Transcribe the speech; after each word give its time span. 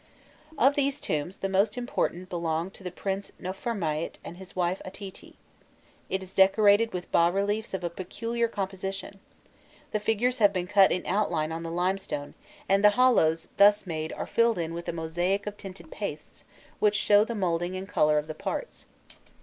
Of 0.57 0.73
these 0.73 0.99
tombs 0.99 1.37
the 1.37 1.47
most 1.47 1.77
important 1.77 2.27
belonged 2.27 2.73
to 2.73 2.83
the 2.83 2.89
Prince 2.89 3.31
Nofirmâît 3.39 4.15
and 4.23 4.37
his 4.37 4.55
wife 4.55 4.81
Atiti: 4.83 5.35
it 6.09 6.23
is 6.23 6.33
decorated 6.33 6.91
with 6.91 7.11
bas 7.11 7.31
reliefs 7.31 7.75
of 7.75 7.83
a 7.83 7.89
peculiar 7.91 8.47
composition; 8.47 9.19
the 9.91 9.99
figures 9.99 10.39
have 10.39 10.51
been 10.51 10.65
cut 10.65 10.91
in 10.91 11.05
outline 11.05 11.51
in 11.51 11.61
the 11.61 11.69
limestone, 11.69 12.33
and 12.67 12.83
the 12.83 12.89
hollows 12.97 13.47
thus 13.57 13.85
made 13.85 14.11
are 14.13 14.25
filled 14.25 14.57
in 14.57 14.73
with 14.73 14.89
a 14.89 14.91
mosaic 14.91 15.45
of 15.45 15.55
tinted 15.55 15.91
pastes 15.91 16.45
which 16.79 16.95
show 16.95 17.23
the 17.23 17.35
moulding 17.35 17.75
and 17.77 17.87
colour 17.87 18.17
of 18.17 18.25
the 18.25 18.33
parts. 18.33 18.87